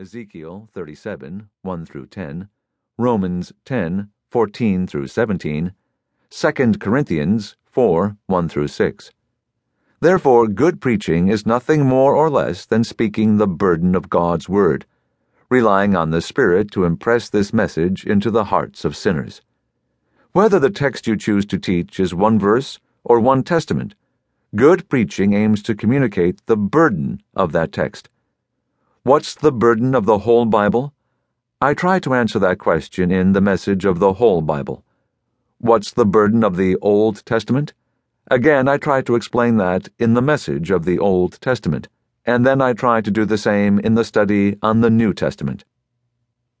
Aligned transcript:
Ezekiel 0.00 0.66
37, 0.72 1.50
1 1.60 1.84
through 1.84 2.06
10, 2.06 2.48
Romans 2.96 3.52
10, 3.66 4.08
14 4.30 4.86
through 4.86 5.06
17, 5.06 5.74
2 6.30 6.52
Corinthians 6.80 7.56
4, 7.66 8.16
1 8.24 8.48
through 8.48 8.68
6. 8.68 9.10
Therefore, 10.00 10.48
good 10.48 10.80
preaching 10.80 11.28
is 11.28 11.44
nothing 11.44 11.84
more 11.84 12.16
or 12.16 12.30
less 12.30 12.64
than 12.64 12.82
speaking 12.82 13.36
the 13.36 13.46
burden 13.46 13.94
of 13.94 14.08
God's 14.08 14.48
Word, 14.48 14.86
relying 15.50 15.94
on 15.94 16.12
the 16.12 16.22
Spirit 16.22 16.70
to 16.70 16.84
impress 16.84 17.28
this 17.28 17.52
message 17.52 18.06
into 18.06 18.30
the 18.30 18.44
hearts 18.44 18.86
of 18.86 18.96
sinners. 18.96 19.42
Whether 20.32 20.58
the 20.58 20.70
text 20.70 21.06
you 21.06 21.14
choose 21.14 21.44
to 21.44 21.58
teach 21.58 22.00
is 22.00 22.14
one 22.14 22.38
verse 22.38 22.78
or 23.04 23.20
one 23.20 23.42
testament, 23.42 23.94
good 24.56 24.88
preaching 24.88 25.34
aims 25.34 25.62
to 25.64 25.74
communicate 25.74 26.40
the 26.46 26.56
burden 26.56 27.22
of 27.36 27.52
that 27.52 27.70
text. 27.70 28.08
What's 29.02 29.34
the 29.34 29.50
burden 29.50 29.94
of 29.94 30.04
the 30.04 30.18
whole 30.18 30.44
Bible? 30.44 30.92
I 31.58 31.72
try 31.72 32.00
to 32.00 32.12
answer 32.12 32.38
that 32.38 32.58
question 32.58 33.10
in 33.10 33.32
the 33.32 33.40
message 33.40 33.86
of 33.86 33.98
the 33.98 34.12
whole 34.12 34.42
Bible. 34.42 34.84
What's 35.56 35.90
the 35.90 36.04
burden 36.04 36.44
of 36.44 36.58
the 36.58 36.76
Old 36.82 37.24
Testament? 37.24 37.72
Again, 38.30 38.68
I 38.68 38.76
try 38.76 39.00
to 39.00 39.14
explain 39.14 39.56
that 39.56 39.88
in 39.98 40.12
the 40.12 40.20
message 40.20 40.70
of 40.70 40.84
the 40.84 40.98
Old 40.98 41.40
Testament, 41.40 41.88
and 42.26 42.44
then 42.44 42.60
I 42.60 42.74
try 42.74 43.00
to 43.00 43.10
do 43.10 43.24
the 43.24 43.38
same 43.38 43.78
in 43.78 43.94
the 43.94 44.04
study 44.04 44.58
on 44.60 44.82
the 44.82 44.90
New 44.90 45.14
Testament. 45.14 45.64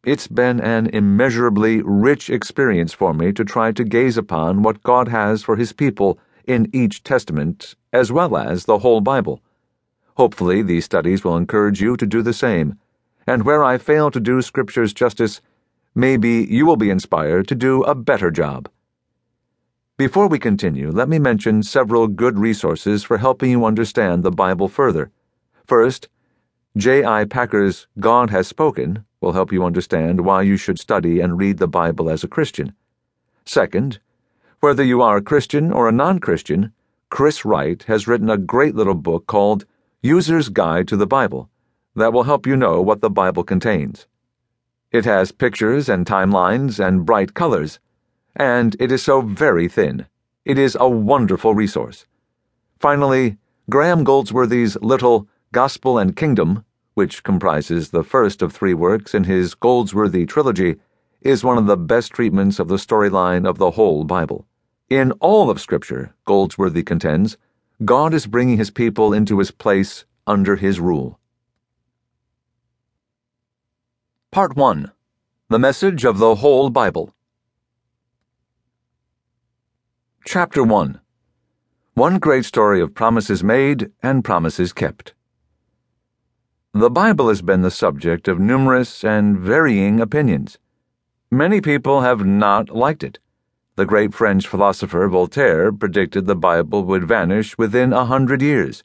It's 0.02 0.26
been 0.26 0.60
an 0.60 0.86
immeasurably 0.86 1.82
rich 1.82 2.30
experience 2.30 2.94
for 2.94 3.12
me 3.12 3.34
to 3.34 3.44
try 3.44 3.70
to 3.72 3.84
gaze 3.84 4.16
upon 4.16 4.62
what 4.62 4.82
God 4.82 5.08
has 5.08 5.42
for 5.42 5.56
His 5.56 5.74
people 5.74 6.18
in 6.46 6.70
each 6.72 7.02
Testament, 7.02 7.74
as 7.92 8.10
well 8.10 8.34
as 8.34 8.64
the 8.64 8.78
whole 8.78 9.02
Bible. 9.02 9.42
Hopefully, 10.20 10.60
these 10.60 10.84
studies 10.84 11.24
will 11.24 11.38
encourage 11.38 11.80
you 11.80 11.96
to 11.96 12.06
do 12.06 12.20
the 12.20 12.34
same, 12.34 12.78
and 13.26 13.42
where 13.42 13.64
I 13.64 13.78
fail 13.78 14.10
to 14.10 14.20
do 14.20 14.42
Scripture's 14.42 14.92
justice, 14.92 15.40
maybe 15.94 16.46
you 16.50 16.66
will 16.66 16.76
be 16.76 16.90
inspired 16.90 17.48
to 17.48 17.54
do 17.54 17.82
a 17.84 17.94
better 17.94 18.30
job. 18.30 18.68
Before 19.96 20.28
we 20.28 20.38
continue, 20.38 20.90
let 20.90 21.08
me 21.08 21.18
mention 21.18 21.62
several 21.62 22.06
good 22.06 22.38
resources 22.38 23.02
for 23.02 23.16
helping 23.16 23.50
you 23.50 23.64
understand 23.64 24.22
the 24.22 24.30
Bible 24.30 24.68
further. 24.68 25.10
First, 25.64 26.10
J.I. 26.76 27.24
Packer's 27.24 27.86
God 27.98 28.28
Has 28.28 28.46
Spoken 28.46 29.06
will 29.22 29.32
help 29.32 29.50
you 29.50 29.64
understand 29.64 30.26
why 30.26 30.42
you 30.42 30.58
should 30.58 30.78
study 30.78 31.20
and 31.20 31.38
read 31.38 31.56
the 31.56 31.66
Bible 31.66 32.10
as 32.10 32.22
a 32.22 32.28
Christian. 32.28 32.74
Second, 33.46 34.00
whether 34.60 34.84
you 34.84 35.00
are 35.00 35.16
a 35.16 35.22
Christian 35.22 35.72
or 35.72 35.88
a 35.88 35.92
non 35.92 36.18
Christian, 36.18 36.74
Chris 37.08 37.46
Wright 37.46 37.82
has 37.84 38.06
written 38.06 38.28
a 38.28 38.36
great 38.36 38.74
little 38.74 38.92
book 38.94 39.26
called 39.26 39.64
User's 40.02 40.48
Guide 40.48 40.88
to 40.88 40.96
the 40.96 41.06
Bible 41.06 41.50
that 41.94 42.14
will 42.14 42.22
help 42.22 42.46
you 42.46 42.56
know 42.56 42.80
what 42.80 43.02
the 43.02 43.10
Bible 43.10 43.44
contains. 43.44 44.06
It 44.90 45.04
has 45.04 45.30
pictures 45.30 45.90
and 45.90 46.06
timelines 46.06 46.82
and 46.82 47.04
bright 47.04 47.34
colors, 47.34 47.78
and 48.34 48.74
it 48.80 48.90
is 48.90 49.02
so 49.02 49.20
very 49.20 49.68
thin. 49.68 50.06
It 50.46 50.56
is 50.56 50.74
a 50.80 50.88
wonderful 50.88 51.54
resource. 51.54 52.06
Finally, 52.78 53.36
Graham 53.68 54.02
Goldsworthy's 54.02 54.76
little 54.80 55.28
Gospel 55.52 55.98
and 55.98 56.16
Kingdom, 56.16 56.64
which 56.94 57.22
comprises 57.22 57.90
the 57.90 58.02
first 58.02 58.40
of 58.40 58.54
three 58.54 58.72
works 58.72 59.14
in 59.14 59.24
his 59.24 59.54
Goldsworthy 59.54 60.24
trilogy, 60.24 60.76
is 61.20 61.44
one 61.44 61.58
of 61.58 61.66
the 61.66 61.76
best 61.76 62.12
treatments 62.12 62.58
of 62.58 62.68
the 62.68 62.76
storyline 62.76 63.46
of 63.46 63.58
the 63.58 63.72
whole 63.72 64.04
Bible. 64.04 64.46
In 64.88 65.12
all 65.20 65.50
of 65.50 65.60
Scripture, 65.60 66.14
Goldsworthy 66.24 66.82
contends, 66.82 67.36
God 67.82 68.12
is 68.12 68.26
bringing 68.26 68.58
his 68.58 68.70
people 68.70 69.14
into 69.14 69.38
his 69.38 69.50
place 69.50 70.04
under 70.26 70.56
his 70.56 70.78
rule. 70.78 71.18
Part 74.30 74.54
1 74.54 74.92
The 75.48 75.58
Message 75.58 76.04
of 76.04 76.18
the 76.18 76.34
Whole 76.36 76.68
Bible. 76.68 77.14
Chapter 80.26 80.62
1 80.62 81.00
One 81.94 82.18
Great 82.18 82.44
Story 82.44 82.82
of 82.82 82.94
Promises 82.94 83.42
Made 83.42 83.90
and 84.02 84.22
Promises 84.22 84.74
Kept. 84.74 85.14
The 86.74 86.90
Bible 86.90 87.28
has 87.28 87.40
been 87.40 87.62
the 87.62 87.70
subject 87.70 88.28
of 88.28 88.38
numerous 88.38 89.02
and 89.02 89.38
varying 89.38 90.00
opinions. 90.00 90.58
Many 91.30 91.62
people 91.62 92.02
have 92.02 92.26
not 92.26 92.68
liked 92.68 93.02
it. 93.02 93.20
The 93.80 93.86
great 93.86 94.12
French 94.12 94.46
philosopher 94.46 95.08
Voltaire 95.08 95.72
predicted 95.72 96.26
the 96.26 96.36
Bible 96.36 96.84
would 96.84 97.08
vanish 97.08 97.56
within 97.56 97.94
a 97.94 98.04
hundred 98.04 98.42
years. 98.42 98.84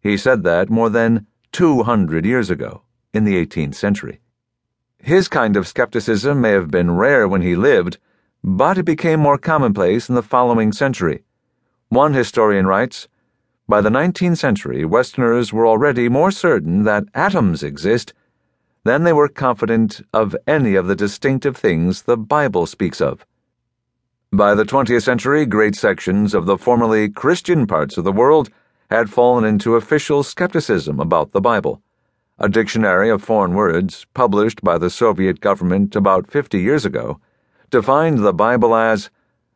He 0.00 0.16
said 0.16 0.42
that 0.42 0.68
more 0.68 0.90
than 0.90 1.28
200 1.52 2.26
years 2.26 2.50
ago, 2.50 2.82
in 3.12 3.22
the 3.22 3.36
18th 3.36 3.76
century. 3.76 4.18
His 4.98 5.28
kind 5.28 5.56
of 5.56 5.68
skepticism 5.68 6.40
may 6.40 6.50
have 6.50 6.68
been 6.68 6.96
rare 6.96 7.28
when 7.28 7.42
he 7.42 7.54
lived, 7.54 7.98
but 8.42 8.76
it 8.76 8.82
became 8.82 9.20
more 9.20 9.38
commonplace 9.38 10.08
in 10.08 10.16
the 10.16 10.20
following 10.20 10.72
century. 10.72 11.22
One 11.88 12.12
historian 12.12 12.66
writes 12.66 13.06
By 13.68 13.80
the 13.80 13.88
19th 13.88 14.38
century, 14.38 14.84
Westerners 14.84 15.52
were 15.52 15.64
already 15.64 16.08
more 16.08 16.32
certain 16.32 16.82
that 16.82 17.04
atoms 17.14 17.62
exist 17.62 18.12
than 18.82 19.04
they 19.04 19.12
were 19.12 19.28
confident 19.28 20.00
of 20.12 20.34
any 20.44 20.74
of 20.74 20.88
the 20.88 20.96
distinctive 20.96 21.56
things 21.56 22.02
the 22.02 22.16
Bible 22.16 22.66
speaks 22.66 23.00
of. 23.00 23.24
By 24.34 24.56
the 24.56 24.64
20th 24.64 25.04
century, 25.04 25.46
great 25.46 25.76
sections 25.76 26.34
of 26.34 26.44
the 26.44 26.58
formerly 26.58 27.08
Christian 27.08 27.68
parts 27.68 27.96
of 27.96 28.02
the 28.02 28.10
world 28.10 28.50
had 28.90 29.08
fallen 29.08 29.44
into 29.44 29.76
official 29.76 30.24
skepticism 30.24 30.98
about 30.98 31.30
the 31.30 31.40
Bible. 31.40 31.80
A 32.40 32.48
dictionary 32.48 33.10
of 33.10 33.22
foreign 33.22 33.54
words, 33.54 34.06
published 34.12 34.60
by 34.64 34.76
the 34.76 34.90
Soviet 34.90 35.40
government 35.40 35.94
about 35.94 36.28
50 36.28 36.58
years 36.58 36.84
ago, 36.84 37.20
defined 37.70 38.24
the 38.24 38.32
Bible 38.32 38.74
as 38.74 39.08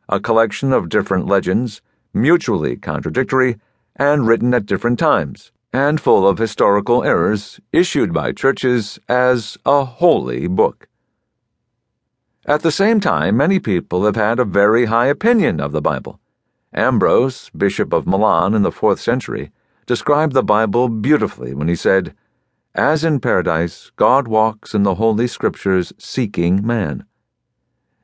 a 0.07 0.21
collection 0.21 0.71
of 0.71 0.87
different 0.87 1.27
legends, 1.27 1.81
mutually 2.13 2.77
contradictory, 2.77 3.57
and 3.97 4.27
written 4.27 4.53
at 4.53 4.65
different 4.65 4.97
times, 4.97 5.51
and 5.73 5.99
full 5.99 6.25
of 6.25 6.37
historical 6.37 7.03
errors, 7.03 7.59
issued 7.73 8.13
by 8.13 8.31
churches 8.31 8.97
as 9.09 9.57
a 9.65 9.83
holy 9.83 10.47
book. 10.47 10.88
At 12.45 12.61
the 12.61 12.71
same 12.71 12.99
time, 12.99 13.35
many 13.35 13.59
people 13.59 14.05
have 14.05 14.15
had 14.15 14.39
a 14.39 14.45
very 14.45 14.85
high 14.85 15.07
opinion 15.07 15.59
of 15.59 15.71
the 15.71 15.81
Bible. 15.81 16.19
Ambrose, 16.73 17.49
Bishop 17.55 17.91
of 17.91 18.07
Milan 18.07 18.53
in 18.53 18.61
the 18.61 18.71
fourth 18.71 18.99
century, 18.99 19.51
described 19.85 20.33
the 20.33 20.43
Bible 20.43 20.87
beautifully 20.87 21.53
when 21.53 21.67
he 21.67 21.75
said, 21.75 22.15
As 22.73 23.03
in 23.03 23.19
paradise, 23.19 23.91
God 23.97 24.27
walks 24.27 24.73
in 24.73 24.83
the 24.83 24.95
Holy 24.95 25.27
Scriptures 25.27 25.91
seeking 25.97 26.65
man. 26.65 27.05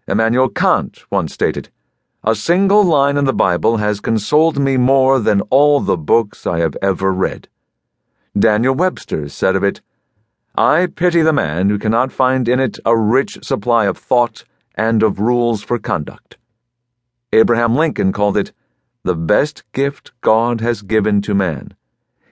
Immanuel 0.07 0.49
Kant 0.49 1.03
once 1.09 1.33
stated, 1.33 1.69
A 2.23 2.35
single 2.35 2.83
line 2.83 3.17
in 3.17 3.25
the 3.25 3.33
Bible 3.33 3.77
has 3.77 3.99
consoled 4.01 4.59
me 4.59 4.75
more 4.75 5.19
than 5.19 5.41
all 5.49 5.79
the 5.79 5.97
books 5.97 6.45
I 6.45 6.59
have 6.59 6.75
ever 6.81 7.13
read. 7.13 7.47
Daniel 8.37 8.75
Webster 8.75 9.29
said 9.29 9.55
of 9.55 9.63
it, 9.63 9.81
I 10.57 10.87
pity 10.87 11.21
the 11.21 11.33
man 11.33 11.69
who 11.69 11.77
cannot 11.77 12.13
find 12.13 12.47
in 12.47 12.61
it 12.61 12.79
a 12.85 12.95
rich 12.97 13.39
supply 13.43 13.87
of 13.87 13.97
thought 13.97 14.45
and 14.75 15.03
of 15.03 15.19
rules 15.19 15.61
for 15.61 15.77
conduct. 15.77 16.37
Abraham 17.33 17.75
Lincoln 17.75 18.13
called 18.13 18.37
it 18.37 18.53
the 19.03 19.15
best 19.15 19.63
gift 19.73 20.13
God 20.21 20.61
has 20.61 20.81
given 20.81 21.21
to 21.23 21.33
man. 21.33 21.75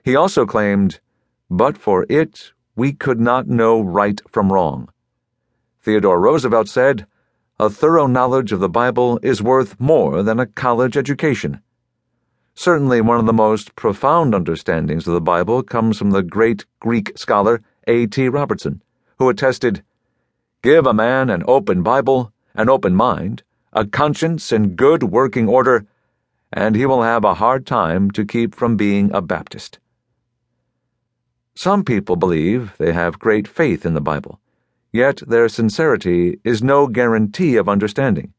He 0.05 0.15
also 0.15 0.45
claimed, 0.45 1.01
but 1.49 1.77
for 1.77 2.05
it, 2.07 2.53
we 2.75 2.93
could 2.93 3.19
not 3.19 3.47
know 3.47 3.81
right 3.81 4.21
from 4.29 4.53
wrong. 4.53 4.89
Theodore 5.81 6.21
Roosevelt 6.21 6.69
said, 6.69 7.05
a 7.59 7.69
thorough 7.69 8.07
knowledge 8.07 8.51
of 8.51 8.61
the 8.61 8.69
Bible 8.69 9.19
is 9.21 9.43
worth 9.43 9.79
more 9.79 10.23
than 10.23 10.39
a 10.39 10.47
college 10.47 10.97
education. 10.97 11.61
Certainly, 12.55 13.01
one 13.01 13.19
of 13.19 13.25
the 13.25 13.33
most 13.33 13.75
profound 13.75 14.33
understandings 14.33 15.07
of 15.07 15.13
the 15.13 15.21
Bible 15.21 15.61
comes 15.61 15.97
from 15.97 16.11
the 16.11 16.23
great 16.23 16.65
Greek 16.79 17.11
scholar 17.17 17.61
A.T. 17.87 18.29
Robertson, 18.29 18.81
who 19.19 19.29
attested 19.29 19.83
Give 20.61 20.85
a 20.85 20.93
man 20.93 21.29
an 21.29 21.43
open 21.47 21.83
Bible, 21.83 22.31
an 22.55 22.69
open 22.69 22.95
mind, 22.95 23.43
a 23.73 23.85
conscience 23.85 24.51
in 24.51 24.75
good 24.75 25.03
working 25.03 25.49
order, 25.49 25.85
and 26.53 26.75
he 26.75 26.85
will 26.85 27.01
have 27.01 27.25
a 27.25 27.33
hard 27.33 27.65
time 27.65 28.11
to 28.11 28.25
keep 28.25 28.55
from 28.55 28.77
being 28.77 29.11
a 29.13 29.21
Baptist. 29.21 29.79
Some 31.55 31.83
people 31.83 32.15
believe 32.15 32.73
they 32.77 32.93
have 32.93 33.19
great 33.19 33.47
faith 33.47 33.85
in 33.85 33.93
the 33.93 34.01
Bible, 34.01 34.39
yet 34.91 35.17
their 35.27 35.49
sincerity 35.49 36.39
is 36.43 36.63
no 36.63 36.87
guarantee 36.87 37.57
of 37.57 37.67
understanding. 37.67 38.33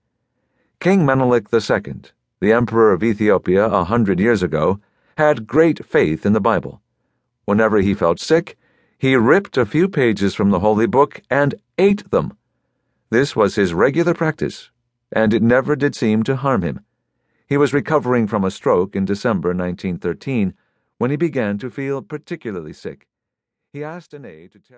King 0.80 1.04
Menelik 1.04 1.48
II, 1.52 2.02
the 2.40 2.52
Emperor 2.52 2.92
of 2.92 3.04
Ethiopia 3.04 3.66
a 3.66 3.84
hundred 3.84 4.18
years 4.18 4.42
ago, 4.42 4.80
had 5.18 5.46
great 5.46 5.84
faith 5.84 6.24
in 6.24 6.32
the 6.32 6.40
Bible. 6.40 6.80
Whenever 7.44 7.78
he 7.78 7.94
felt 7.94 8.18
sick, 8.18 8.56
he 9.04 9.16
ripped 9.16 9.58
a 9.58 9.66
few 9.66 9.86
pages 9.86 10.34
from 10.34 10.48
the 10.48 10.60
Holy 10.60 10.86
Book 10.86 11.20
and 11.28 11.56
ate 11.76 12.10
them. 12.10 12.38
This 13.10 13.36
was 13.36 13.54
his 13.54 13.74
regular 13.74 14.14
practice, 14.14 14.70
and 15.12 15.34
it 15.34 15.42
never 15.42 15.76
did 15.76 15.94
seem 15.94 16.22
to 16.22 16.36
harm 16.36 16.62
him. 16.62 16.80
He 17.46 17.58
was 17.58 17.74
recovering 17.74 18.26
from 18.26 18.44
a 18.44 18.50
stroke 18.50 18.96
in 18.96 19.04
December 19.04 19.50
1913 19.50 20.54
when 20.96 21.10
he 21.10 21.18
began 21.18 21.58
to 21.58 21.68
feel 21.68 22.00
particularly 22.00 22.72
sick. 22.72 23.06
He 23.74 23.84
asked 23.84 24.14
an 24.14 24.24
aide 24.24 24.52
to 24.52 24.72